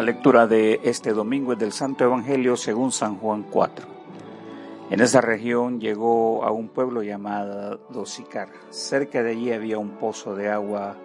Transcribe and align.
La 0.00 0.06
lectura 0.06 0.46
de 0.46 0.80
este 0.82 1.12
domingo 1.12 1.52
es 1.52 1.58
del 1.58 1.72
Santo 1.72 2.04
Evangelio 2.04 2.56
según 2.56 2.90
San 2.90 3.18
Juan 3.18 3.42
4. 3.42 3.86
En 4.88 5.00
esa 5.00 5.20
región 5.20 5.78
llegó 5.78 6.42
a 6.42 6.50
un 6.52 6.68
pueblo 6.68 7.02
llamado 7.02 8.06
Sicar. 8.06 8.48
Cerca 8.70 9.22
de 9.22 9.32
allí 9.32 9.52
había 9.52 9.76
un 9.76 9.98
pozo 9.98 10.34
de 10.34 10.48
agua 10.48 10.96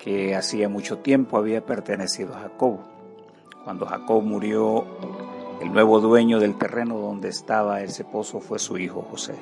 que 0.00 0.34
hacía 0.34 0.68
mucho 0.68 0.98
tiempo 0.98 1.38
había 1.38 1.64
pertenecido 1.64 2.34
a 2.34 2.40
Jacob. 2.40 2.80
Cuando 3.62 3.86
Jacob 3.86 4.24
murió, 4.24 4.84
el 5.62 5.72
nuevo 5.72 6.00
dueño 6.00 6.40
del 6.40 6.58
terreno 6.58 6.98
donde 6.98 7.28
estaba 7.28 7.80
ese 7.80 8.02
pozo 8.02 8.40
fue 8.40 8.58
su 8.58 8.76
hijo 8.76 9.06
José. 9.08 9.36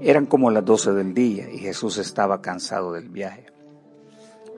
Eran 0.00 0.26
como 0.26 0.50
las 0.50 0.64
doce 0.64 0.90
del 0.90 1.14
día 1.14 1.48
y 1.48 1.58
Jesús 1.58 1.98
estaba 1.98 2.42
cansado 2.42 2.92
del 2.92 3.08
viaje. 3.08 3.46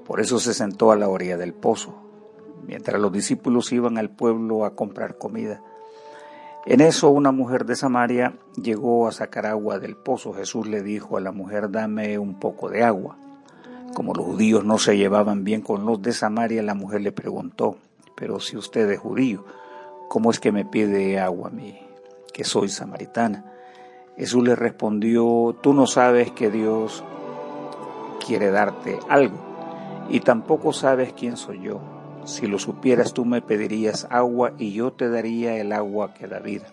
Por 0.06 0.20
eso 0.20 0.38
se 0.38 0.54
sentó 0.54 0.90
a 0.90 0.96
la 0.96 1.10
orilla 1.10 1.36
del 1.36 1.52
pozo 1.52 2.05
mientras 2.66 3.00
los 3.00 3.12
discípulos 3.12 3.72
iban 3.72 3.98
al 3.98 4.10
pueblo 4.10 4.64
a 4.64 4.74
comprar 4.74 5.18
comida. 5.18 5.60
En 6.66 6.80
eso 6.80 7.10
una 7.10 7.30
mujer 7.30 7.64
de 7.64 7.76
Samaria 7.76 8.34
llegó 8.60 9.06
a 9.06 9.12
sacar 9.12 9.46
agua 9.46 9.78
del 9.78 9.96
pozo. 9.96 10.32
Jesús 10.32 10.66
le 10.66 10.82
dijo 10.82 11.16
a 11.16 11.20
la 11.20 11.30
mujer, 11.30 11.70
dame 11.70 12.18
un 12.18 12.40
poco 12.40 12.68
de 12.68 12.82
agua. 12.82 13.16
Como 13.94 14.12
los 14.14 14.26
judíos 14.26 14.64
no 14.64 14.76
se 14.78 14.96
llevaban 14.96 15.44
bien 15.44 15.60
con 15.60 15.86
los 15.86 16.02
de 16.02 16.12
Samaria, 16.12 16.62
la 16.62 16.74
mujer 16.74 17.02
le 17.02 17.12
preguntó, 17.12 17.76
pero 18.16 18.40
si 18.40 18.56
usted 18.56 18.90
es 18.90 18.98
judío, 18.98 19.44
¿cómo 20.08 20.32
es 20.32 20.40
que 20.40 20.50
me 20.50 20.64
pide 20.64 21.20
agua 21.20 21.48
a 21.48 21.52
mí, 21.52 21.78
que 22.32 22.42
soy 22.42 22.68
samaritana? 22.68 23.44
Jesús 24.16 24.42
le 24.42 24.56
respondió, 24.56 25.54
tú 25.62 25.72
no 25.72 25.86
sabes 25.86 26.32
que 26.32 26.50
Dios 26.50 27.04
quiere 28.26 28.50
darte 28.50 28.98
algo 29.08 29.38
y 30.08 30.20
tampoco 30.20 30.72
sabes 30.72 31.12
quién 31.12 31.36
soy 31.36 31.62
yo. 31.62 31.95
Si 32.26 32.48
lo 32.48 32.58
supieras 32.58 33.14
tú 33.14 33.24
me 33.24 33.40
pedirías 33.40 34.08
agua 34.10 34.52
y 34.58 34.72
yo 34.72 34.92
te 34.92 35.08
daría 35.08 35.58
el 35.58 35.70
agua 35.70 36.12
que 36.12 36.26
da 36.26 36.40
vida. 36.40 36.66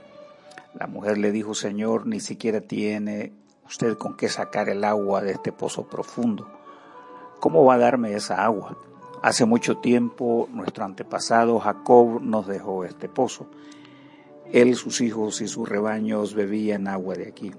La 0.73 0.87
mujer 0.87 1.19
le 1.19 1.31
dijo, 1.31 1.53
Señor, 1.53 2.07
ni 2.07 2.19
siquiera 2.19 2.61
tiene 2.61 3.31
usted 3.63 3.95
con 3.95 4.17
qué 4.17 4.29
sacar 4.29 4.67
el 4.69 4.83
agua 4.83 5.21
de 5.21 5.33
este 5.33 5.51
pozo 5.51 5.85
profundo. 5.85 6.47
¿Cómo 7.39 7.63
va 7.65 7.75
a 7.75 7.77
darme 7.77 8.15
esa 8.15 8.43
agua? 8.43 8.79
Hace 9.21 9.45
mucho 9.45 9.77
tiempo 9.77 10.49
nuestro 10.51 10.85
antepasado 10.85 11.59
Jacob 11.59 12.19
nos 12.23 12.47
dejó 12.47 12.83
este 12.83 13.07
pozo. 13.07 13.45
Él, 14.51 14.75
sus 14.75 15.01
hijos 15.01 15.39
y 15.41 15.47
sus 15.47 15.69
rebaños 15.69 16.33
bebían 16.33 16.87
agua 16.87 17.13
de 17.13 17.27
aquí. 17.27 17.51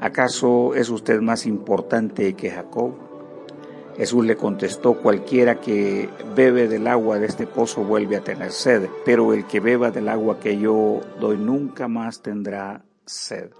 ¿Acaso 0.00 0.74
es 0.74 0.88
usted 0.88 1.20
más 1.20 1.44
importante 1.44 2.32
que 2.34 2.50
Jacob? 2.50 3.11
Jesús 3.96 4.24
le 4.24 4.36
contestó, 4.36 4.94
cualquiera 4.94 5.60
que 5.60 6.08
bebe 6.34 6.66
del 6.66 6.86
agua 6.86 7.18
de 7.18 7.26
este 7.26 7.46
pozo 7.46 7.84
vuelve 7.84 8.16
a 8.16 8.24
tener 8.24 8.50
sed, 8.50 8.88
pero 9.04 9.34
el 9.34 9.46
que 9.46 9.60
beba 9.60 9.90
del 9.90 10.08
agua 10.08 10.40
que 10.40 10.58
yo 10.58 11.00
doy 11.20 11.36
nunca 11.36 11.88
más 11.88 12.22
tendrá 12.22 12.82
sed, 13.04 13.50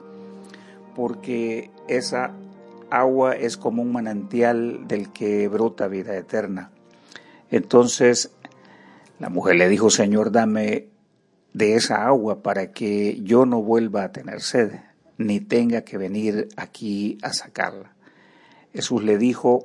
porque 0.97 1.71
esa 1.87 2.33
agua 2.91 3.37
es 3.37 3.57
como 3.57 3.83
un 3.83 3.93
manantial 3.93 4.89
del 4.89 5.13
que 5.13 5.49
brota 5.49 5.87
vida 5.89 6.17
eterna. 6.17 6.71
Entonces 7.51 8.33
la 9.19 9.29
mujer 9.29 9.57
le 9.57 9.69
dijo, 9.69 9.91
Señor, 9.91 10.33
dame 10.33 10.89
de 11.53 11.75
esa 11.75 12.07
agua 12.07 12.43
para 12.43 12.73
que 12.73 13.21
yo 13.23 13.45
no 13.45 13.63
vuelva 13.63 14.05
a 14.05 14.13
tener 14.13 14.41
sed, 14.41 14.73
ni 15.19 15.41
tenga 15.41 15.83
que 15.83 15.99
venir 15.99 16.49
aquí 16.57 17.19
a 17.23 17.35
sacarla. 17.35 17.93
Jesús 18.73 19.05
le 19.05 19.19
dijo, 19.19 19.63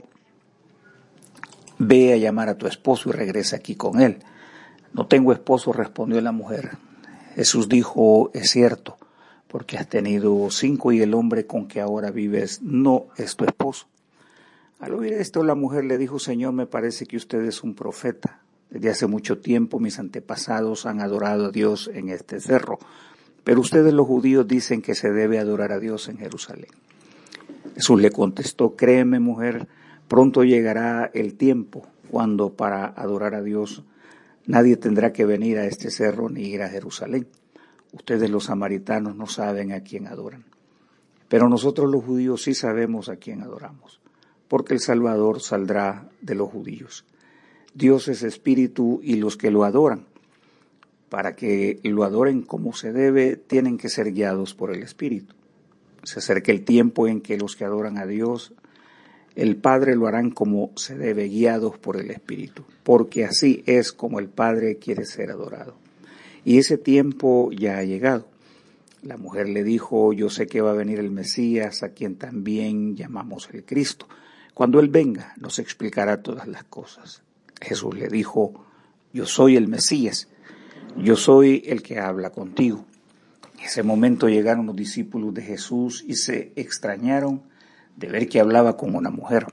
Ve 1.79 2.13
a 2.13 2.17
llamar 2.17 2.49
a 2.49 2.57
tu 2.57 2.67
esposo 2.67 3.09
y 3.09 3.11
regresa 3.11 3.57
aquí 3.57 3.75
con 3.75 4.01
él. 4.01 4.19
No 4.93 5.07
tengo 5.07 5.31
esposo, 5.31 5.73
respondió 5.73 6.19
la 6.21 6.31
mujer. 6.31 6.77
Jesús 7.35 7.69
dijo, 7.69 8.31
es 8.33 8.49
cierto, 8.49 8.97
porque 9.47 9.77
has 9.77 9.87
tenido 9.87 10.49
cinco 10.49 10.91
y 10.91 11.01
el 11.01 11.13
hombre 11.13 11.45
con 11.45 11.67
que 11.67 11.81
ahora 11.81 12.11
vives 12.11 12.61
no 12.63 13.07
es 13.17 13.35
tu 13.35 13.45
esposo. 13.45 13.87
Al 14.79 14.93
oír 14.93 15.13
esto, 15.13 15.43
la 15.43 15.55
mujer 15.55 15.85
le 15.85 15.97
dijo, 15.97 16.19
Señor, 16.19 16.53
me 16.53 16.65
parece 16.65 17.05
que 17.05 17.17
usted 17.17 17.43
es 17.45 17.63
un 17.63 17.73
profeta. 17.73 18.41
Desde 18.69 18.89
hace 18.89 19.07
mucho 19.07 19.39
tiempo 19.39 19.79
mis 19.79 19.97
antepasados 19.97 20.85
han 20.85 20.99
adorado 20.99 21.47
a 21.47 21.51
Dios 21.51 21.89
en 21.93 22.09
este 22.09 22.39
cerro, 22.39 22.79
pero 23.43 23.61
ustedes 23.61 23.93
los 23.93 24.05
judíos 24.05 24.47
dicen 24.47 24.81
que 24.81 24.93
se 24.93 25.11
debe 25.11 25.39
adorar 25.39 25.71
a 25.71 25.79
Dios 25.79 26.09
en 26.09 26.17
Jerusalén. 26.17 26.69
Jesús 27.75 28.01
le 28.01 28.11
contestó, 28.11 28.75
créeme 28.75 29.19
mujer, 29.19 29.67
Pronto 30.07 30.43
llegará 30.43 31.11
el 31.13 31.35
tiempo 31.35 31.85
cuando 32.09 32.53
para 32.53 32.85
adorar 32.85 33.35
a 33.35 33.41
Dios 33.41 33.83
nadie 34.45 34.77
tendrá 34.77 35.11
que 35.11 35.25
venir 35.25 35.57
a 35.57 35.65
este 35.65 35.91
cerro 35.91 36.29
ni 36.29 36.43
ir 36.43 36.61
a 36.61 36.69
Jerusalén. 36.69 37.27
Ustedes 37.91 38.29
los 38.29 38.45
samaritanos 38.45 39.15
no 39.15 39.27
saben 39.27 39.73
a 39.73 39.81
quién 39.81 40.07
adoran. 40.07 40.45
Pero 41.27 41.49
nosotros 41.49 41.91
los 41.91 42.03
judíos 42.03 42.43
sí 42.43 42.53
sabemos 42.53 43.09
a 43.09 43.17
quién 43.17 43.41
adoramos, 43.41 43.99
porque 44.47 44.73
el 44.73 44.79
Salvador 44.79 45.41
saldrá 45.41 46.09
de 46.21 46.35
los 46.35 46.49
judíos. 46.49 47.05
Dios 47.73 48.07
es 48.07 48.23
espíritu 48.23 49.01
y 49.03 49.15
los 49.15 49.35
que 49.35 49.51
lo 49.51 49.65
adoran, 49.65 50.05
para 51.09 51.35
que 51.35 51.79
lo 51.83 52.03
adoren 52.03 52.41
como 52.41 52.73
se 52.73 52.93
debe, 52.93 53.35
tienen 53.35 53.77
que 53.77 53.89
ser 53.89 54.13
guiados 54.13 54.53
por 54.53 54.73
el 54.73 54.83
espíritu. 54.83 55.35
Se 56.03 56.19
acerca 56.19 56.51
el 56.51 56.63
tiempo 56.63 57.07
en 57.07 57.19
que 57.19 57.37
los 57.37 57.55
que 57.57 57.65
adoran 57.65 57.97
a 57.97 58.05
Dios 58.05 58.53
el 59.37 59.55
Padre 59.55 59.95
lo 59.95 60.07
harán 60.07 60.31
como 60.31 60.71
se 60.75 60.97
debe, 60.97 61.27
guiados 61.27 61.77
por 61.77 61.95
el 61.97 62.09
Espíritu, 62.09 62.63
porque 62.83 63.23
así 63.23 63.63
es 63.67 63.93
como 63.93 64.17
el 64.17 64.29
Padre 64.29 64.77
quiere 64.77 65.05
ser 65.05 65.29
adorado. 65.29 65.75
Y 66.43 66.57
ese 66.57 66.79
tiempo 66.79 67.51
ya 67.51 67.77
ha 67.77 67.83
llegado. 67.83 68.27
La 69.03 69.15
mujer 69.15 69.47
le 69.47 69.63
dijo, 69.63 70.11
yo 70.11 70.31
sé 70.31 70.47
que 70.47 70.61
va 70.61 70.71
a 70.71 70.73
venir 70.73 70.97
el 70.97 71.11
Mesías, 71.11 71.83
a 71.83 71.89
quien 71.89 72.15
también 72.15 72.95
llamamos 72.95 73.47
el 73.53 73.63
Cristo. 73.63 74.07
Cuando 74.55 74.79
Él 74.79 74.89
venga, 74.89 75.35
nos 75.37 75.59
explicará 75.59 76.23
todas 76.23 76.47
las 76.47 76.63
cosas. 76.63 77.21
Jesús 77.61 77.95
le 77.95 78.07
dijo, 78.07 78.65
yo 79.13 79.27
soy 79.27 79.55
el 79.55 79.67
Mesías, 79.67 80.29
yo 80.97 81.15
soy 81.15 81.61
el 81.67 81.83
que 81.83 81.99
habla 81.99 82.31
contigo. 82.31 82.85
En 83.59 83.65
ese 83.65 83.83
momento 83.83 84.29
llegaron 84.29 84.65
los 84.65 84.75
discípulos 84.75 85.31
de 85.35 85.43
Jesús 85.43 86.03
y 86.07 86.15
se 86.15 86.53
extrañaron 86.55 87.43
de 87.97 88.07
ver 88.07 88.29
que 88.29 88.39
hablaba 88.39 88.77
con 88.77 88.95
una 88.95 89.09
mujer, 89.09 89.47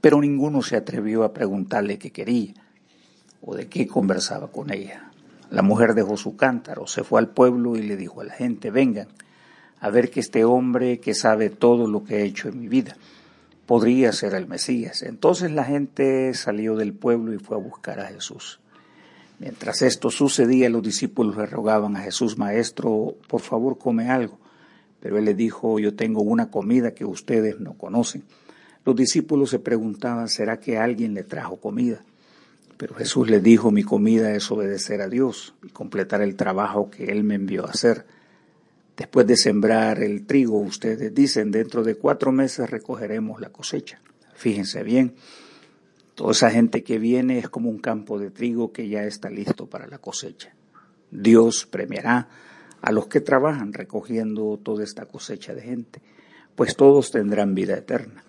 pero 0.00 0.20
ninguno 0.20 0.62
se 0.62 0.76
atrevió 0.76 1.24
a 1.24 1.32
preguntarle 1.32 1.98
qué 1.98 2.10
quería 2.10 2.54
o 3.40 3.56
de 3.56 3.68
qué 3.68 3.86
conversaba 3.86 4.48
con 4.48 4.72
ella. 4.72 5.10
La 5.50 5.62
mujer 5.62 5.94
dejó 5.94 6.16
su 6.16 6.36
cántaro, 6.36 6.86
se 6.86 7.04
fue 7.04 7.20
al 7.20 7.28
pueblo 7.28 7.76
y 7.76 7.82
le 7.82 7.96
dijo 7.96 8.20
a 8.20 8.24
la 8.24 8.34
gente, 8.34 8.70
vengan 8.70 9.08
a 9.80 9.90
ver 9.90 10.10
que 10.10 10.20
este 10.20 10.44
hombre 10.44 11.00
que 11.00 11.14
sabe 11.14 11.50
todo 11.50 11.86
lo 11.88 12.04
que 12.04 12.18
he 12.18 12.24
hecho 12.24 12.48
en 12.48 12.60
mi 12.60 12.68
vida 12.68 12.96
podría 13.66 14.12
ser 14.12 14.34
el 14.34 14.46
Mesías. 14.46 15.02
Entonces 15.02 15.50
la 15.50 15.64
gente 15.64 16.32
salió 16.34 16.76
del 16.76 16.92
pueblo 16.92 17.32
y 17.32 17.38
fue 17.38 17.56
a 17.56 17.60
buscar 17.60 17.98
a 18.00 18.06
Jesús. 18.06 18.60
Mientras 19.38 19.82
esto 19.82 20.10
sucedía, 20.10 20.68
los 20.68 20.82
discípulos 20.82 21.36
le 21.36 21.46
rogaban 21.46 21.96
a 21.96 22.00
Jesús, 22.00 22.38
Maestro, 22.38 23.16
por 23.26 23.40
favor 23.40 23.78
come 23.78 24.08
algo. 24.08 24.38
Pero 25.02 25.18
él 25.18 25.24
le 25.24 25.34
dijo, 25.34 25.80
yo 25.80 25.96
tengo 25.96 26.22
una 26.22 26.48
comida 26.48 26.94
que 26.94 27.04
ustedes 27.04 27.58
no 27.58 27.74
conocen. 27.74 28.22
Los 28.84 28.94
discípulos 28.94 29.50
se 29.50 29.58
preguntaban, 29.58 30.28
¿será 30.28 30.60
que 30.60 30.78
alguien 30.78 31.12
le 31.12 31.24
trajo 31.24 31.56
comida? 31.56 32.04
Pero 32.76 32.94
Jesús 32.94 33.28
les 33.28 33.42
dijo, 33.42 33.72
mi 33.72 33.82
comida 33.82 34.32
es 34.32 34.48
obedecer 34.52 35.02
a 35.02 35.08
Dios 35.08 35.54
y 35.64 35.70
completar 35.70 36.22
el 36.22 36.36
trabajo 36.36 36.88
que 36.88 37.06
Él 37.06 37.24
me 37.24 37.34
envió 37.34 37.66
a 37.66 37.70
hacer. 37.70 38.06
Después 38.96 39.26
de 39.26 39.36
sembrar 39.36 40.00
el 40.00 40.24
trigo, 40.24 40.58
ustedes 40.60 41.12
dicen, 41.12 41.50
dentro 41.50 41.82
de 41.82 41.96
cuatro 41.96 42.30
meses 42.30 42.70
recogeremos 42.70 43.40
la 43.40 43.50
cosecha. 43.50 44.00
Fíjense 44.34 44.84
bien, 44.84 45.14
toda 46.14 46.30
esa 46.30 46.50
gente 46.50 46.84
que 46.84 46.98
viene 46.98 47.38
es 47.38 47.48
como 47.48 47.70
un 47.70 47.78
campo 47.78 48.20
de 48.20 48.30
trigo 48.30 48.72
que 48.72 48.88
ya 48.88 49.02
está 49.02 49.30
listo 49.30 49.66
para 49.66 49.88
la 49.88 49.98
cosecha. 49.98 50.54
Dios 51.10 51.66
premiará 51.66 52.28
a 52.82 52.92
los 52.92 53.06
que 53.06 53.20
trabajan 53.20 53.72
recogiendo 53.72 54.58
toda 54.62 54.84
esta 54.84 55.06
cosecha 55.06 55.54
de 55.54 55.62
gente, 55.62 56.02
pues 56.54 56.76
todos 56.76 57.10
tendrán 57.10 57.54
vida 57.54 57.76
eterna. 57.76 58.24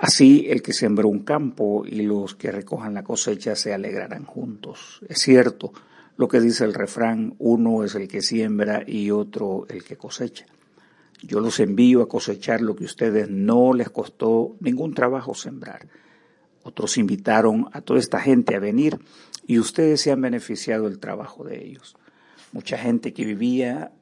Así 0.00 0.46
el 0.48 0.62
que 0.62 0.72
sembró 0.72 1.08
un 1.08 1.24
campo 1.24 1.84
y 1.86 2.02
los 2.02 2.34
que 2.34 2.50
recojan 2.50 2.94
la 2.94 3.04
cosecha 3.04 3.54
se 3.54 3.74
alegrarán 3.74 4.24
juntos. 4.24 5.00
Es 5.08 5.20
cierto 5.20 5.72
lo 6.16 6.28
que 6.28 6.40
dice 6.40 6.64
el 6.64 6.74
refrán, 6.74 7.34
uno 7.38 7.84
es 7.84 7.94
el 7.94 8.08
que 8.08 8.22
siembra 8.22 8.82
y 8.86 9.10
otro 9.10 9.66
el 9.68 9.84
que 9.84 9.96
cosecha. 9.96 10.46
Yo 11.22 11.40
los 11.40 11.60
envío 11.60 12.02
a 12.02 12.08
cosechar 12.08 12.62
lo 12.62 12.74
que 12.76 12.84
ustedes 12.84 13.28
no 13.28 13.74
les 13.74 13.90
costó 13.90 14.56
ningún 14.60 14.94
trabajo 14.94 15.34
sembrar. 15.34 15.86
Otros 16.62 16.96
invitaron 16.96 17.68
a 17.72 17.82
toda 17.82 18.00
esta 18.00 18.20
gente 18.20 18.54
a 18.54 18.58
venir 18.58 18.98
y 19.46 19.58
ustedes 19.58 20.00
se 20.00 20.12
han 20.12 20.20
beneficiado 20.20 20.88
del 20.88 20.98
trabajo 20.98 21.44
de 21.44 21.62
ellos. 21.62 21.96
Mucha 22.52 22.78
gente 22.78 23.12
que 23.12 23.24
vivía 23.24 23.92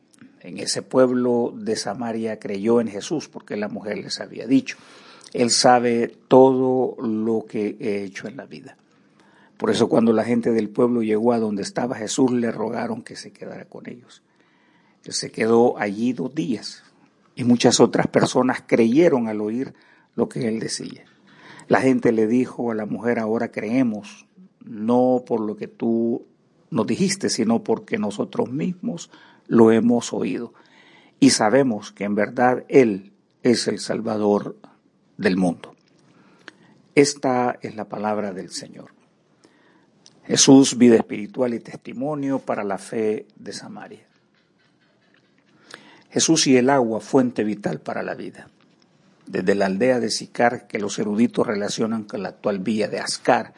en 0.40 0.58
ese 0.58 0.82
pueblo 0.82 1.52
de 1.54 1.76
Samaria 1.76 2.38
creyó 2.38 2.80
en 2.80 2.88
Jesús 2.88 3.28
porque 3.28 3.56
la 3.56 3.68
mujer 3.68 3.98
les 3.98 4.20
había 4.20 4.46
dicho, 4.46 4.76
Él 5.32 5.50
sabe 5.50 6.08
todo 6.28 6.96
lo 7.02 7.44
que 7.46 7.76
he 7.80 8.04
hecho 8.04 8.28
en 8.28 8.36
la 8.36 8.46
vida. 8.46 8.76
Por 9.58 9.70
eso 9.70 9.88
cuando 9.88 10.12
la 10.12 10.24
gente 10.24 10.52
del 10.52 10.70
pueblo 10.70 11.02
llegó 11.02 11.32
a 11.32 11.38
donde 11.38 11.62
estaba 11.62 11.96
Jesús, 11.96 12.30
le 12.32 12.52
rogaron 12.52 13.02
que 13.02 13.16
se 13.16 13.32
quedara 13.32 13.64
con 13.64 13.88
ellos. 13.88 14.22
Él 15.04 15.12
se 15.12 15.30
quedó 15.30 15.78
allí 15.78 16.12
dos 16.12 16.34
días 16.34 16.84
y 17.34 17.44
muchas 17.44 17.80
otras 17.80 18.06
personas 18.06 18.62
creyeron 18.66 19.28
al 19.28 19.40
oír 19.40 19.74
lo 20.14 20.28
que 20.28 20.48
él 20.48 20.60
decía. 20.60 21.04
La 21.66 21.80
gente 21.80 22.12
le 22.12 22.26
dijo 22.26 22.70
a 22.70 22.74
la 22.74 22.86
mujer, 22.86 23.18
ahora 23.18 23.50
creemos, 23.50 24.26
no 24.64 25.24
por 25.26 25.40
lo 25.40 25.56
que 25.56 25.68
tú 25.68 26.26
nos 26.70 26.86
dijiste, 26.86 27.28
sino 27.30 27.62
porque 27.62 27.98
nosotros 27.98 28.50
mismos 28.50 29.10
lo 29.46 29.72
hemos 29.72 30.12
oído 30.12 30.52
y 31.20 31.30
sabemos 31.30 31.92
que 31.92 32.04
en 32.04 32.14
verdad 32.14 32.64
Él 32.68 33.12
es 33.42 33.66
el 33.68 33.78
Salvador 33.78 34.56
del 35.16 35.36
mundo. 35.36 35.74
Esta 36.94 37.58
es 37.62 37.76
la 37.76 37.88
palabra 37.88 38.32
del 38.32 38.50
Señor. 38.50 38.90
Jesús, 40.24 40.76
vida 40.76 40.96
espiritual 40.96 41.54
y 41.54 41.60
testimonio 41.60 42.38
para 42.38 42.62
la 42.62 42.76
fe 42.76 43.26
de 43.36 43.52
Samaria. 43.52 44.06
Jesús 46.10 46.46
y 46.46 46.56
el 46.56 46.70
agua, 46.70 47.00
fuente 47.00 47.44
vital 47.44 47.80
para 47.80 48.02
la 48.02 48.14
vida. 48.14 48.48
Desde 49.26 49.54
la 49.54 49.66
aldea 49.66 50.00
de 50.00 50.10
Sicar, 50.10 50.66
que 50.66 50.78
los 50.78 50.98
eruditos 50.98 51.46
relacionan 51.46 52.04
con 52.04 52.22
la 52.22 52.30
actual 52.30 52.58
vía 52.60 52.88
de 52.88 52.98
Ascar, 52.98 53.54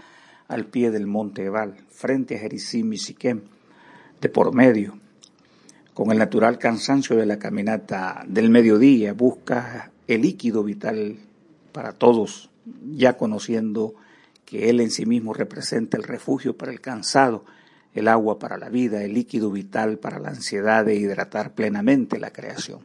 al 0.50 0.66
pie 0.66 0.90
del 0.90 1.06
monte 1.06 1.44
Ebal, 1.44 1.76
frente 1.90 2.34
a 2.34 2.40
Jericim 2.40 2.92
y 2.92 2.98
Siquem, 2.98 3.42
de 4.20 4.28
por 4.28 4.52
medio, 4.52 4.98
con 5.94 6.10
el 6.10 6.18
natural 6.18 6.58
cansancio 6.58 7.16
de 7.16 7.24
la 7.24 7.38
caminata 7.38 8.24
del 8.26 8.50
mediodía, 8.50 9.12
busca 9.12 9.92
el 10.08 10.22
líquido 10.22 10.64
vital 10.64 11.18
para 11.70 11.92
todos, 11.92 12.50
ya 12.90 13.16
conociendo 13.16 13.94
que 14.44 14.70
Él 14.70 14.80
en 14.80 14.90
sí 14.90 15.06
mismo 15.06 15.34
representa 15.34 15.96
el 15.96 16.02
refugio 16.02 16.56
para 16.56 16.72
el 16.72 16.80
cansado, 16.80 17.44
el 17.94 18.08
agua 18.08 18.40
para 18.40 18.58
la 18.58 18.68
vida, 18.68 19.04
el 19.04 19.14
líquido 19.14 19.52
vital 19.52 19.98
para 19.98 20.18
la 20.18 20.30
ansiedad 20.30 20.84
de 20.84 20.96
hidratar 20.96 21.54
plenamente 21.54 22.18
la 22.18 22.32
creación. 22.32 22.80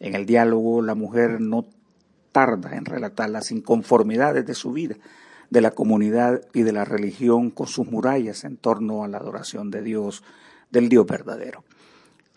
En 0.00 0.16
el 0.16 0.26
diálogo 0.26 0.82
la 0.82 0.96
mujer 0.96 1.40
no 1.40 1.66
tarda 2.32 2.76
en 2.76 2.84
relatar 2.84 3.30
las 3.30 3.52
inconformidades 3.52 4.44
de 4.44 4.54
su 4.54 4.72
vida, 4.72 4.96
de 5.50 5.60
la 5.60 5.70
comunidad 5.72 6.42
y 6.52 6.62
de 6.62 6.72
la 6.72 6.84
religión 6.84 7.50
con 7.50 7.66
sus 7.66 7.86
murallas 7.86 8.44
en 8.44 8.56
torno 8.56 9.04
a 9.04 9.08
la 9.08 9.18
adoración 9.18 9.70
de 9.70 9.82
Dios, 9.82 10.22
del 10.70 10.88
Dios 10.88 11.06
verdadero 11.06 11.64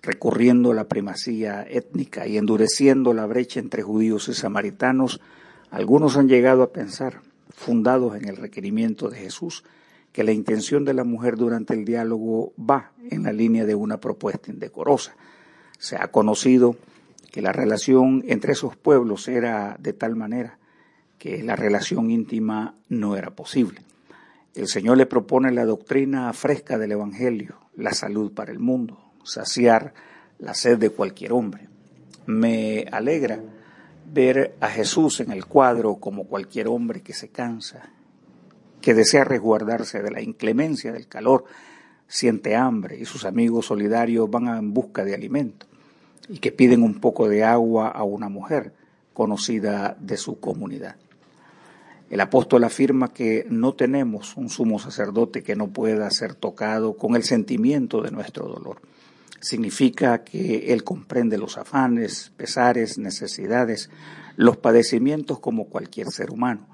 recurriendo 0.02 0.72
a 0.72 0.76
la 0.76 0.88
primacía 0.88 1.66
étnica 1.70 2.28
y 2.28 2.38
endureciendo 2.38 3.14
la 3.14 3.26
brecha 3.26 3.60
entre 3.60 3.84
judíos 3.84 4.28
y 4.30 4.34
samaritanos, 4.34 5.20
algunos 5.72 6.18
han 6.18 6.28
llegado 6.28 6.64
a 6.64 6.72
pensar, 6.72 7.22
fundados 7.50 8.16
en 8.16 8.28
el 8.28 8.38
requerimiento 8.38 9.10
de 9.10 9.18
Jesús, 9.18 9.64
que 10.12 10.24
la 10.24 10.32
intención 10.32 10.86
de 10.86 10.94
la 10.94 11.04
mujer 11.04 11.36
durante 11.36 11.74
el 11.74 11.86
diálogo 11.86 12.54
va 12.58 12.92
en 13.12 13.24
la 13.24 13.34
línea 13.34 13.66
de 13.66 13.76
una 13.76 14.00
propuesta 14.00 14.52
indecorosa. 14.52 15.16
Se 15.78 15.96
ha 15.98 16.10
conocido 16.10 16.76
que 17.32 17.42
la 17.42 17.52
relación 17.52 18.24
entre 18.28 18.54
esos 18.54 18.76
pueblos 18.76 19.28
era 19.28 19.78
de 19.80 19.94
tal 19.94 20.16
manera 20.16 20.58
que 21.20 21.44
la 21.44 21.56
relación 21.56 22.10
íntima 22.10 22.76
no 22.88 23.16
era 23.16 23.30
posible. 23.30 23.82
El 24.56 24.68
Señor 24.68 24.98
le 24.98 25.06
propone 25.06 25.52
la 25.52 25.66
doctrina 25.66 26.32
fresca 26.34 26.78
del 26.78 26.94
Evangelio, 26.94 27.56
la 27.76 27.94
salud 27.94 28.34
para 28.34 28.52
el 28.52 28.60
mundo, 28.60 28.98
saciar 29.24 29.94
la 30.40 30.54
sed 30.54 30.80
de 30.80 30.90
cualquier 30.90 31.34
hombre. 31.34 31.68
Me 32.26 32.86
alegra 32.92 33.40
ver 34.12 34.56
a 34.62 34.70
Jesús 34.70 35.20
en 35.20 35.32
el 35.32 35.46
cuadro 35.46 35.96
como 35.96 36.24
cualquier 36.24 36.68
hombre 36.68 37.02
que 37.02 37.14
se 37.14 37.28
cansa, 37.28 37.90
que 38.82 38.94
desea 38.94 39.26
resguardarse 39.26 40.02
de 40.02 40.12
la 40.12 40.22
inclemencia 40.22 40.92
del 40.92 41.08
calor, 41.08 41.44
siente 42.08 42.56
hambre 42.56 42.98
y 42.98 43.06
sus 43.06 43.26
amigos 43.26 43.68
solidarios 43.68 44.32
van 44.32 44.48
en 44.48 44.74
busca 44.74 45.04
de 45.04 45.14
alimento 45.14 45.68
y 46.28 46.40
que 46.40 46.52
piden 46.52 46.82
un 46.82 47.00
poco 47.00 47.28
de 47.28 47.44
agua 47.44 47.90
a 47.90 48.04
una 48.04 48.30
mujer 48.30 48.74
conocida 49.14 49.98
de 50.00 50.18
su 50.18 50.40
comunidad. 50.40 50.96
El 52.10 52.22
apóstol 52.22 52.64
afirma 52.64 53.14
que 53.14 53.46
no 53.50 53.74
tenemos 53.74 54.36
un 54.36 54.50
sumo 54.50 54.80
sacerdote 54.80 55.44
que 55.44 55.56
no 55.56 55.68
pueda 55.68 56.10
ser 56.10 56.34
tocado 56.34 56.98
con 56.98 57.16
el 57.16 57.24
sentimiento 57.24 58.02
de 58.02 58.12
nuestro 58.12 58.48
dolor 58.48 58.82
significa 59.40 60.24
que 60.24 60.74
Él 60.74 60.84
comprende 60.84 61.38
los 61.38 61.58
afanes, 61.58 62.32
pesares, 62.36 62.98
necesidades, 62.98 63.90
los 64.36 64.58
padecimientos 64.58 65.40
como 65.40 65.66
cualquier 65.66 66.12
ser 66.12 66.32
humano. 66.32 66.68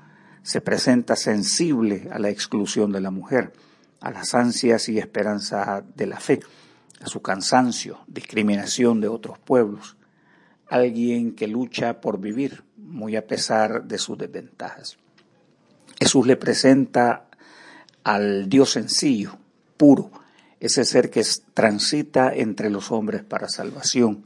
Se 0.44 0.62
presenta 0.62 1.16
sensible 1.16 2.08
a 2.12 2.20
la 2.20 2.30
exclusión 2.30 2.92
de 2.92 3.02
la 3.02 3.12
mujer, 3.12 3.54
a 4.02 4.12
las 4.12 4.36
ansias 4.36 4.90
y 4.90 5.00
esperanza 5.00 5.84
de 5.96 6.08
la 6.08 6.20
fe, 6.20 6.40
a 7.02 7.08
su 7.08 7.22
cansancio, 7.22 8.00
discriminación 8.08 9.02
de 9.02 9.08
otros 9.08 9.40
pueblos. 9.40 9.98
Alguien 10.68 11.34
que 11.34 11.48
lucha 11.48 12.02
por 12.02 12.20
vivir, 12.20 12.64
muy 12.78 13.16
a 13.16 13.26
pesar 13.26 13.86
de 13.86 13.98
sus 13.98 14.18
desventajas. 14.18 14.98
Jesús 16.06 16.28
le 16.28 16.38
presenta 16.38 17.26
al 18.04 18.48
Dios 18.48 18.74
sencillo, 18.74 19.40
puro, 19.76 20.12
ese 20.60 20.86
ser 20.86 21.10
que 21.10 21.24
transita 21.56 22.32
entre 22.32 22.70
los 22.70 22.92
hombres 22.92 23.24
para 23.24 23.50
salvación, 23.50 24.22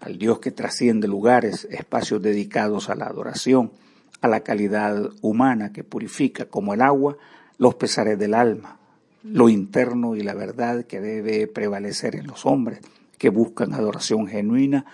al 0.00 0.18
Dios 0.18 0.38
que 0.40 0.50
trasciende 0.50 1.08
lugares, 1.08 1.66
espacios 1.70 2.20
dedicados 2.20 2.90
a 2.90 2.94
la 2.94 3.06
adoración, 3.06 3.72
a 4.20 4.28
la 4.28 4.40
calidad 4.40 5.12
humana 5.22 5.72
que 5.72 5.82
purifica 5.82 6.44
como 6.44 6.74
el 6.74 6.82
agua 6.82 7.16
los 7.56 7.76
pesares 7.76 8.18
del 8.18 8.34
alma, 8.34 8.78
lo 9.22 9.48
interno 9.48 10.16
y 10.16 10.20
la 10.20 10.34
verdad 10.34 10.84
que 10.84 11.00
debe 11.00 11.46
prevalecer 11.46 12.16
en 12.16 12.26
los 12.26 12.44
hombres 12.44 12.80
que 13.16 13.30
buscan 13.30 13.72
adoración 13.72 14.26
genuina 14.26 14.84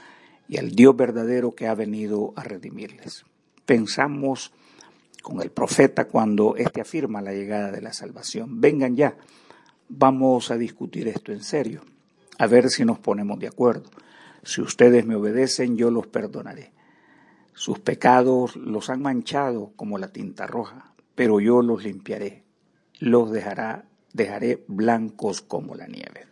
y 0.48 0.58
al 0.58 0.76
Dios 0.76 0.96
verdadero 0.96 1.56
que 1.56 1.66
ha 1.66 1.74
venido 1.74 2.32
a 2.36 2.44
redimirles. 2.44 3.24
Pensamos 3.66 4.52
con 5.22 5.40
el 5.42 5.50
profeta 5.50 6.06
cuando 6.06 6.56
éste 6.56 6.80
afirma 6.80 7.20
la 7.20 7.32
llegada 7.32 7.70
de 7.70 7.82
la 7.82 7.92
salvación. 7.92 8.60
Vengan 8.60 8.96
ya, 8.96 9.16
Vamos 9.92 10.52
a 10.52 10.56
discutir 10.56 11.08
esto 11.08 11.32
en 11.32 11.42
serio, 11.42 11.82
a 12.38 12.46
ver 12.46 12.70
si 12.70 12.84
nos 12.84 13.00
ponemos 13.00 13.40
de 13.40 13.48
acuerdo. 13.48 13.90
Si 14.44 14.60
ustedes 14.60 15.04
me 15.04 15.16
obedecen, 15.16 15.76
yo 15.76 15.90
los 15.90 16.06
perdonaré. 16.06 16.70
Sus 17.54 17.80
pecados 17.80 18.54
los 18.54 18.88
han 18.88 19.02
manchado 19.02 19.72
como 19.74 19.98
la 19.98 20.12
tinta 20.12 20.46
roja, 20.46 20.94
pero 21.16 21.40
yo 21.40 21.60
los 21.60 21.82
limpiaré. 21.82 22.44
Los 23.00 23.32
dejará, 23.32 23.84
dejaré 24.12 24.62
blancos 24.68 25.40
como 25.40 25.74
la 25.74 25.88
nieve. 25.88 26.28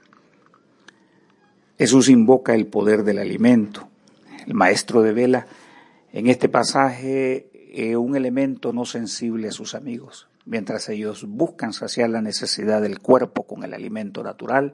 Jesús 1.79 2.09
invoca 2.09 2.55
el 2.55 2.69
poder 2.69 3.03
del 3.03 3.19
alimento. 3.19 3.89
El 4.47 4.55
maestro 4.55 5.03
de 5.03 5.13
vela 5.13 5.49
en 6.13 6.29
este 6.29 6.49
pasaje 6.49 7.48
es 7.73 7.97
un 7.97 8.17
elemento 8.17 8.73
no 8.73 8.85
sensible 8.85 9.49
a 9.49 9.53
sus 9.53 9.75
amigos 9.75 10.29
mientras 10.49 10.89
ellos 10.89 11.27
buscan 11.29 11.73
saciar 11.75 12.09
la 12.09 12.23
necesidad 12.23 12.81
del 12.81 13.01
cuerpo 13.01 13.47
con 13.47 13.65
el 13.65 13.75
alimento 13.75 14.23
natural, 14.23 14.73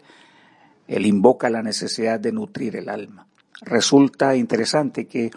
él 0.86 1.04
invoca 1.04 1.50
la 1.50 1.62
necesidad 1.62 2.20
de 2.20 2.30
nutrir 2.30 2.76
el 2.76 2.88
alma. 2.88 3.26
Resulta 3.60 4.36
interesante 4.36 5.06
que 5.06 5.32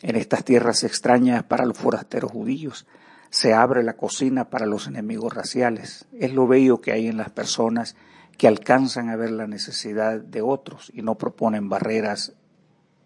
en 0.00 0.16
estas 0.16 0.44
tierras 0.44 0.84
extrañas 0.84 1.42
para 1.44 1.66
los 1.66 1.76
forasteros 1.76 2.32
judíos 2.32 2.86
se 3.28 3.52
abre 3.52 3.82
la 3.82 3.94
cocina 3.94 4.48
para 4.48 4.64
los 4.64 4.86
enemigos 4.86 5.34
raciales. 5.34 6.06
Es 6.18 6.32
lo 6.32 6.46
bello 6.46 6.80
que 6.80 6.92
hay 6.92 7.08
en 7.08 7.18
las 7.18 7.30
personas 7.30 7.94
que 8.38 8.48
alcanzan 8.48 9.10
a 9.10 9.16
ver 9.16 9.32
la 9.32 9.46
necesidad 9.46 10.18
de 10.18 10.40
otros 10.40 10.90
y 10.94 11.02
no 11.02 11.16
proponen 11.16 11.68
barreras 11.68 12.32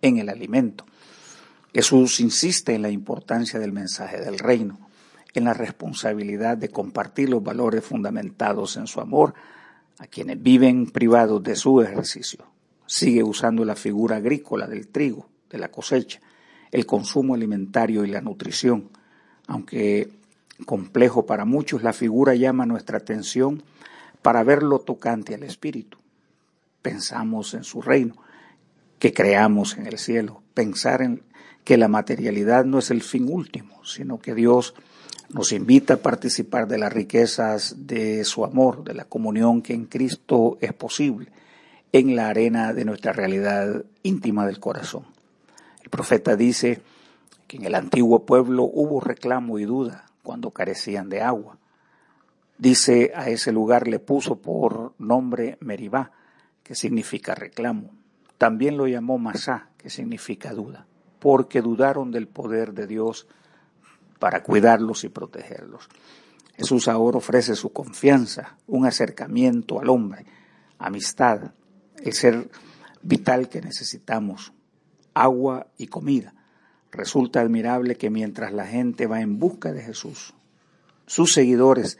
en 0.01 0.19
el 0.19 0.29
alimento. 0.29 0.87
Jesús 1.79 2.19
insiste 2.19 2.75
en 2.75 2.83
la 2.83 2.91
importancia 2.91 3.61
del 3.61 3.71
mensaje 3.71 4.19
del 4.19 4.41
reino 4.41 4.81
en 5.33 5.45
la 5.45 5.55
responsabilidad 5.55 6.57
de 6.57 6.71
compartir 6.71 7.29
los 7.29 7.41
valores 7.41 7.85
fundamentados 7.85 8.77
en 8.77 8.89
su 8.89 9.01
amor 9.01 9.33
a 10.01 10.09
quienes 10.09 10.43
viven 10.43 10.91
privados 10.91 11.41
de 11.45 11.55
su 11.55 11.81
ejercicio. 11.81 12.45
Sigue 12.85 13.23
usando 13.23 13.65
la 13.65 13.77
figura 13.77 14.17
agrícola 14.17 14.67
del 14.67 14.89
trigo, 14.89 15.29
de 15.51 15.59
la 15.59 15.71
cosecha, 15.71 16.21
el 16.73 16.85
consumo 16.85 17.35
alimentario 17.35 18.05
y 18.05 18.09
la 18.09 18.23
nutrición. 18.23 18.89
Aunque 19.47 20.11
complejo 20.67 21.27
para 21.27 21.45
muchos, 21.45 21.85
la 21.85 21.93
figura 21.93 22.35
llama 22.35 22.67
nuestra 22.67 22.99
atención 22.99 23.63
para 24.21 24.43
verlo 24.43 24.81
tocante 24.81 25.37
al 25.37 25.45
espíritu. 25.45 25.99
Pensamos 26.83 27.55
en 27.55 27.63
su 27.63 27.81
reino, 27.81 28.17
que 28.99 29.13
creamos 29.13 29.77
en 29.77 29.87
el 29.87 29.99
cielo, 29.99 30.43
pensar 30.55 31.03
en 31.03 31.23
que 31.65 31.77
la 31.77 31.89
materialidad 31.89 32.65
no 32.65 32.79
es 32.79 32.91
el 32.91 33.03
fin 33.03 33.29
último, 33.31 33.85
sino 33.85 34.19
que 34.19 34.35
Dios 34.35 34.75
nos 35.29 35.53
invita 35.53 35.95
a 35.95 35.99
participar 35.99 36.67
de 36.67 36.79
las 36.79 36.93
riquezas 36.93 37.87
de 37.87 38.25
su 38.25 38.45
amor, 38.45 38.85
de 38.85 38.95
la 38.95 39.05
comunión 39.05 39.61
que 39.61 39.75
en 39.75 39.85
Cristo 39.85 40.57
es 40.61 40.73
posible 40.73 41.31
en 41.93 42.17
la 42.17 42.29
arena 42.29 42.73
de 42.73 42.85
nuestra 42.85 43.13
realidad 43.13 43.85
íntima 44.03 44.47
del 44.47 44.61
corazón. 44.61 45.05
El 45.83 45.91
profeta 45.91 46.37
dice 46.37 46.81
que 47.47 47.57
en 47.57 47.65
el 47.65 47.75
antiguo 47.75 48.27
pueblo 48.27 48.65
hubo 48.65 49.01
reclamo 49.01 49.59
y 49.59 49.65
duda 49.65 50.07
cuando 50.23 50.51
carecían 50.51 51.09
de 51.09 51.23
agua. 51.23 51.57
Dice 52.59 53.13
a 53.15 53.31
ese 53.31 53.53
lugar 53.53 53.89
le 53.89 53.99
puso 53.99 54.37
por 54.37 54.93
nombre 54.99 55.57
Meribá, 55.61 56.13
que 56.63 56.75
significa 56.75 57.35
reclamo. 57.35 57.98
También 58.39 58.77
lo 58.77 58.87
llamó 58.87 59.19
Masá, 59.19 59.69
que 59.77 59.91
significa 59.91 60.53
duda, 60.53 60.87
porque 61.19 61.61
dudaron 61.61 62.13
del 62.13 62.29
poder 62.29 62.73
de 62.73 62.87
Dios 62.87 63.27
para 64.19 64.43
cuidarlos 64.43 65.05
y 65.05 65.09
protegerlos. 65.09 65.89
Jesús 66.57 66.89
ahora 66.89 67.19
ofrece 67.19 67.55
su 67.55 67.73
confianza, 67.73 68.57
un 68.67 68.87
acercamiento 68.87 69.81
al 69.81 69.89
hombre, 69.89 70.25
amistad, 70.79 71.53
el 72.03 72.13
ser 72.13 72.49
vital 73.03 73.49
que 73.49 73.61
necesitamos, 73.61 74.53
agua 75.15 75.69
y 75.77 75.87
comida. 75.87 76.35
Resulta 76.91 77.41
admirable 77.41 77.97
que 77.97 78.11
mientras 78.11 78.53
la 78.53 78.67
gente 78.67 79.07
va 79.07 79.21
en 79.21 79.39
busca 79.39 79.73
de 79.73 79.83
Jesús, 79.83 80.35
sus 81.07 81.33
seguidores 81.33 81.99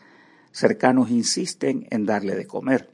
cercanos 0.51 1.11
insisten 1.11 1.87
en 1.91 2.07
darle 2.07 2.35
de 2.35 2.47
comer, 2.47 2.91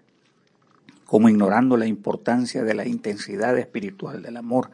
como 1.04 1.28
ignorando 1.28 1.76
la 1.76 1.86
importancia 1.86 2.64
de 2.64 2.74
la 2.74 2.86
intensidad 2.86 3.56
espiritual 3.58 4.22
del 4.22 4.36
amor 4.36 4.70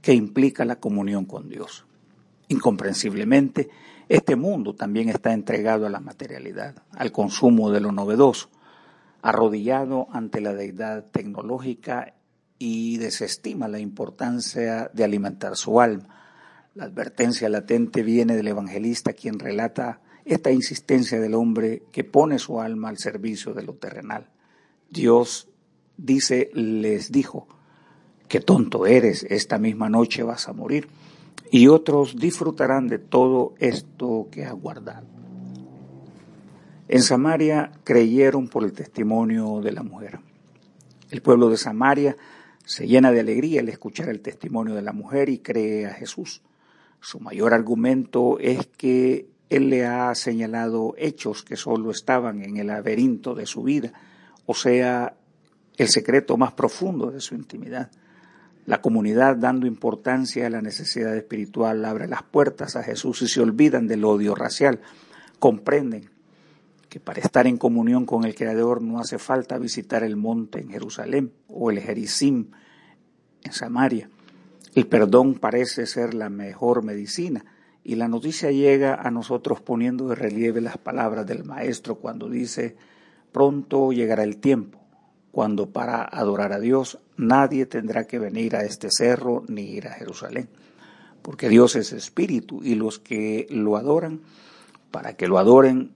que 0.00 0.14
implica 0.14 0.64
la 0.64 0.76
comunión 0.76 1.24
con 1.24 1.48
Dios. 1.48 1.86
Incomprensiblemente, 2.48 3.70
este 4.08 4.36
mundo 4.36 4.74
también 4.74 5.08
está 5.08 5.32
entregado 5.32 5.86
a 5.86 5.90
la 5.90 6.00
materialidad, 6.00 6.82
al 6.92 7.12
consumo 7.12 7.70
de 7.70 7.80
lo 7.80 7.92
novedoso, 7.92 8.50
arrodillado 9.22 10.08
ante 10.12 10.40
la 10.40 10.52
deidad 10.52 11.06
tecnológica 11.06 12.14
y 12.58 12.98
desestima 12.98 13.68
la 13.68 13.78
importancia 13.78 14.90
de 14.92 15.04
alimentar 15.04 15.56
su 15.56 15.80
alma. 15.80 16.08
La 16.74 16.84
advertencia 16.84 17.48
latente 17.48 18.02
viene 18.02 18.36
del 18.36 18.48
evangelista 18.48 19.12
quien 19.12 19.38
relata 19.38 20.00
esta 20.24 20.50
insistencia 20.50 21.20
del 21.20 21.34
hombre 21.34 21.82
que 21.92 22.04
pone 22.04 22.38
su 22.38 22.60
alma 22.60 22.88
al 22.88 22.98
servicio 22.98 23.54
de 23.54 23.62
lo 23.62 23.74
terrenal. 23.74 24.28
Dios 24.90 25.48
dice, 26.02 26.50
les 26.54 27.12
dijo, 27.12 27.46
qué 28.28 28.40
tonto 28.40 28.86
eres, 28.86 29.24
esta 29.28 29.58
misma 29.58 29.88
noche 29.88 30.22
vas 30.22 30.48
a 30.48 30.52
morir, 30.52 30.88
y 31.50 31.68
otros 31.68 32.16
disfrutarán 32.16 32.88
de 32.88 32.98
todo 32.98 33.54
esto 33.58 34.28
que 34.30 34.44
has 34.44 34.54
guardado. 34.54 35.06
En 36.88 37.02
Samaria 37.02 37.72
creyeron 37.84 38.48
por 38.48 38.64
el 38.64 38.72
testimonio 38.72 39.60
de 39.60 39.72
la 39.72 39.82
mujer. 39.82 40.18
El 41.10 41.22
pueblo 41.22 41.48
de 41.48 41.56
Samaria 41.56 42.16
se 42.64 42.86
llena 42.86 43.12
de 43.12 43.20
alegría 43.20 43.60
al 43.60 43.68
escuchar 43.68 44.08
el 44.08 44.20
testimonio 44.20 44.74
de 44.74 44.82
la 44.82 44.92
mujer 44.92 45.28
y 45.28 45.38
cree 45.38 45.86
a 45.86 45.94
Jesús. 45.94 46.42
Su 47.00 47.20
mayor 47.20 47.54
argumento 47.54 48.38
es 48.38 48.66
que 48.66 49.28
él 49.50 49.68
le 49.68 49.84
ha 49.84 50.14
señalado 50.14 50.94
hechos 50.96 51.42
que 51.42 51.56
solo 51.56 51.90
estaban 51.90 52.42
en 52.42 52.56
el 52.56 52.68
laberinto 52.68 53.34
de 53.34 53.46
su 53.46 53.62
vida, 53.62 53.92
o 54.46 54.54
sea, 54.54 55.14
el 55.76 55.88
secreto 55.88 56.36
más 56.36 56.52
profundo 56.52 57.10
de 57.10 57.20
su 57.20 57.34
intimidad. 57.34 57.90
La 58.66 58.80
comunidad, 58.80 59.36
dando 59.36 59.66
importancia 59.66 60.46
a 60.46 60.50
la 60.50 60.62
necesidad 60.62 61.16
espiritual, 61.16 61.84
abre 61.84 62.06
las 62.06 62.22
puertas 62.22 62.76
a 62.76 62.82
Jesús 62.82 63.22
y 63.22 63.28
se 63.28 63.40
olvidan 63.40 63.88
del 63.88 64.04
odio 64.04 64.34
racial. 64.34 64.80
Comprenden 65.38 66.10
que 66.88 67.00
para 67.00 67.20
estar 67.20 67.46
en 67.46 67.56
comunión 67.56 68.04
con 68.04 68.24
el 68.24 68.34
Creador 68.34 68.82
no 68.82 69.00
hace 69.00 69.18
falta 69.18 69.58
visitar 69.58 70.04
el 70.04 70.16
monte 70.16 70.60
en 70.60 70.68
Jerusalén 70.68 71.32
o 71.48 71.70
el 71.70 71.80
Jericim 71.80 72.50
en 73.42 73.52
Samaria. 73.52 74.10
El 74.74 74.86
perdón 74.86 75.34
parece 75.34 75.86
ser 75.86 76.14
la 76.14 76.28
mejor 76.28 76.84
medicina 76.84 77.44
y 77.84 77.96
la 77.96 78.08
noticia 78.08 78.50
llega 78.50 78.94
a 78.94 79.10
nosotros 79.10 79.60
poniendo 79.60 80.08
de 80.08 80.14
relieve 80.14 80.60
las 80.60 80.78
palabras 80.78 81.26
del 81.26 81.44
Maestro 81.44 81.96
cuando 81.96 82.28
dice, 82.28 82.76
pronto 83.32 83.92
llegará 83.92 84.22
el 84.22 84.36
tiempo, 84.36 84.81
cuando 85.32 85.70
para 85.70 86.04
adorar 86.04 86.52
a 86.52 86.60
Dios 86.60 86.98
nadie 87.16 87.66
tendrá 87.66 88.06
que 88.06 88.18
venir 88.18 88.54
a 88.54 88.62
este 88.62 88.88
cerro 88.90 89.42
ni 89.48 89.62
ir 89.62 89.88
a 89.88 89.94
Jerusalén, 89.94 90.48
porque 91.22 91.48
Dios 91.48 91.74
es 91.74 91.92
espíritu 91.92 92.62
y 92.62 92.74
los 92.76 92.98
que 92.98 93.46
lo 93.50 93.76
adoran, 93.76 94.20
para 94.90 95.14
que 95.14 95.26
lo 95.26 95.38
adoren 95.38 95.94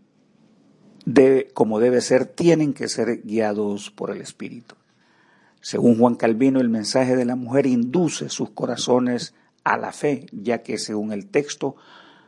como 1.55 1.79
debe 1.79 2.01
ser, 2.01 2.27
tienen 2.27 2.75
que 2.75 2.89
ser 2.89 3.23
guiados 3.23 3.91
por 3.91 4.11
el 4.11 4.21
espíritu. 4.21 4.75
Según 5.61 5.99
Juan 5.99 6.17
Calvino, 6.17 6.61
el 6.61 6.69
mensaje 6.69 7.15
de 7.15 7.25
la 7.25 7.37
mujer 7.37 7.67
induce 7.67 8.29
sus 8.29 8.51
corazones 8.51 9.35
a 9.63 9.77
la 9.77 9.93
fe, 9.93 10.27
ya 10.33 10.63
que 10.63 10.79
según 10.79 11.13
el 11.13 11.29
texto, 11.29 11.77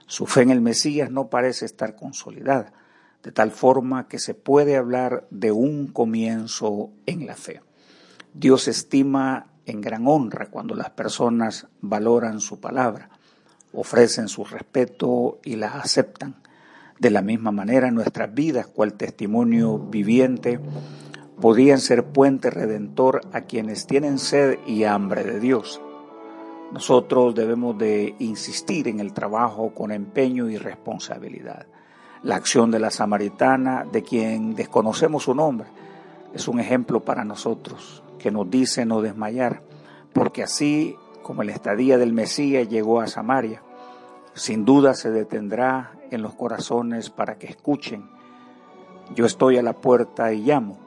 su 0.06 0.26
fe 0.26 0.42
en 0.42 0.50
el 0.50 0.60
Mesías 0.60 1.10
no 1.10 1.28
parece 1.28 1.64
estar 1.66 1.96
consolidada, 1.96 2.72
de 3.22 3.32
tal 3.32 3.50
forma 3.50 4.08
que 4.08 4.18
se 4.18 4.34
puede 4.34 4.76
hablar 4.76 5.26
de 5.30 5.52
un 5.52 5.88
comienzo 5.88 6.90
en 7.06 7.26
la 7.26 7.34
fe. 7.34 7.60
Dios 8.34 8.68
estima 8.68 9.46
en 9.66 9.80
gran 9.80 10.06
honra 10.06 10.46
cuando 10.46 10.74
las 10.74 10.90
personas 10.90 11.66
valoran 11.80 12.40
su 12.40 12.60
palabra, 12.60 13.10
ofrecen 13.72 14.28
su 14.28 14.44
respeto 14.44 15.38
y 15.44 15.56
la 15.56 15.68
aceptan. 15.68 16.36
De 16.98 17.10
la 17.10 17.22
misma 17.22 17.52
manera, 17.52 17.90
nuestras 17.90 18.34
vidas, 18.34 18.66
cual 18.66 18.94
testimonio 18.94 19.78
viviente, 19.78 20.58
podían 21.40 21.80
ser 21.80 22.04
puente 22.06 22.50
redentor 22.50 23.20
a 23.32 23.42
quienes 23.42 23.86
tienen 23.86 24.18
sed 24.18 24.58
y 24.66 24.84
hambre 24.84 25.22
de 25.22 25.38
Dios 25.38 25.80
nosotros 26.70 27.34
debemos 27.34 27.78
de 27.78 28.14
insistir 28.18 28.88
en 28.88 29.00
el 29.00 29.14
trabajo 29.14 29.72
con 29.74 29.90
empeño 29.90 30.50
y 30.50 30.58
responsabilidad. 30.58 31.66
La 32.22 32.36
acción 32.36 32.70
de 32.70 32.80
la 32.80 32.90
samaritana, 32.90 33.84
de 33.90 34.02
quien 34.02 34.54
desconocemos 34.54 35.24
su 35.24 35.34
nombre, 35.34 35.68
es 36.34 36.48
un 36.48 36.60
ejemplo 36.60 37.00
para 37.00 37.24
nosotros 37.24 38.02
que 38.18 38.30
nos 38.30 38.50
dice 38.50 38.84
no 38.84 39.00
desmayar, 39.00 39.62
porque 40.12 40.42
así 40.42 40.96
como 41.22 41.42
la 41.42 41.52
estadía 41.52 41.98
del 41.98 42.12
Mesías 42.12 42.68
llegó 42.68 43.00
a 43.00 43.06
Samaria, 43.06 43.62
sin 44.34 44.64
duda 44.64 44.94
se 44.94 45.10
detendrá 45.10 45.92
en 46.10 46.22
los 46.22 46.34
corazones 46.34 47.10
para 47.10 47.38
que 47.38 47.46
escuchen. 47.46 48.08
Yo 49.14 49.26
estoy 49.26 49.58
a 49.58 49.62
la 49.62 49.74
puerta 49.74 50.32
y 50.32 50.42
llamo. 50.42 50.78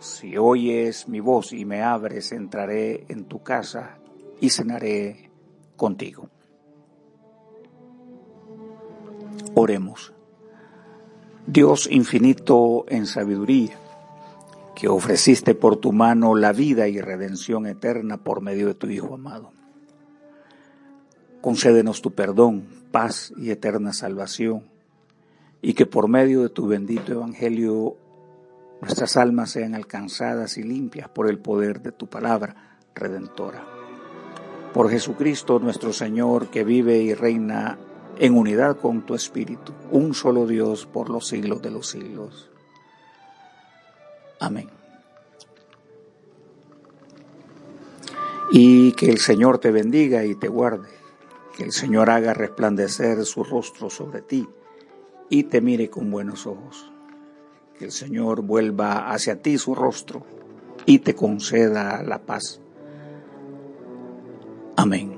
Si 0.00 0.36
oyes 0.36 1.08
mi 1.08 1.20
voz 1.20 1.52
y 1.52 1.64
me 1.64 1.82
abres, 1.82 2.32
entraré 2.32 3.04
en 3.08 3.24
tu 3.24 3.42
casa 3.42 3.98
y 4.40 4.50
cenaré 4.50 5.30
contigo. 5.76 6.28
Oremos. 9.54 10.12
Dios 11.50 11.88
infinito 11.90 12.84
en 12.88 13.06
sabiduría, 13.06 13.74
que 14.76 14.86
ofreciste 14.86 15.54
por 15.54 15.76
tu 15.76 15.92
mano 15.92 16.34
la 16.34 16.52
vida 16.52 16.88
y 16.88 17.00
redención 17.00 17.66
eterna 17.66 18.18
por 18.18 18.42
medio 18.42 18.66
de 18.66 18.74
tu 18.74 18.86
Hijo 18.88 19.14
amado. 19.14 19.50
Concédenos 21.40 22.02
tu 22.02 22.12
perdón, 22.12 22.66
paz 22.92 23.32
y 23.38 23.50
eterna 23.50 23.94
salvación, 23.94 24.64
y 25.62 25.72
que 25.72 25.86
por 25.86 26.08
medio 26.08 26.42
de 26.42 26.50
tu 26.50 26.66
bendito 26.66 27.12
Evangelio 27.12 27.96
nuestras 28.82 29.16
almas 29.16 29.50
sean 29.50 29.74
alcanzadas 29.74 30.58
y 30.58 30.62
limpias 30.62 31.08
por 31.08 31.30
el 31.30 31.38
poder 31.38 31.80
de 31.80 31.92
tu 31.92 32.08
palabra 32.08 32.76
redentora 32.94 33.78
por 34.72 34.90
Jesucristo 34.90 35.58
nuestro 35.58 35.92
Señor, 35.92 36.48
que 36.50 36.62
vive 36.62 36.98
y 36.98 37.14
reina 37.14 37.78
en 38.18 38.36
unidad 38.36 38.76
con 38.76 39.02
tu 39.02 39.14
Espíritu, 39.14 39.72
un 39.90 40.14
solo 40.14 40.46
Dios 40.46 40.86
por 40.86 41.08
los 41.08 41.28
siglos 41.28 41.62
de 41.62 41.70
los 41.70 41.88
siglos. 41.88 42.50
Amén. 44.40 44.68
Y 48.50 48.92
que 48.92 49.10
el 49.10 49.18
Señor 49.18 49.58
te 49.58 49.70
bendiga 49.70 50.24
y 50.24 50.34
te 50.34 50.48
guarde, 50.48 50.88
que 51.56 51.64
el 51.64 51.72
Señor 51.72 52.10
haga 52.10 52.34
resplandecer 52.34 53.24
su 53.24 53.44
rostro 53.44 53.90
sobre 53.90 54.22
ti 54.22 54.48
y 55.28 55.44
te 55.44 55.60
mire 55.60 55.90
con 55.90 56.10
buenos 56.10 56.46
ojos, 56.46 56.90
que 57.78 57.84
el 57.84 57.92
Señor 57.92 58.42
vuelva 58.42 59.10
hacia 59.10 59.40
ti 59.40 59.58
su 59.58 59.74
rostro 59.74 60.22
y 60.86 61.00
te 61.00 61.14
conceda 61.14 62.02
la 62.02 62.18
paz. 62.20 62.60
Amén. 64.76 65.17